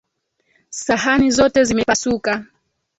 Sahani 0.71 1.29
zote 1.31 1.63
zimepasuka 1.65 2.45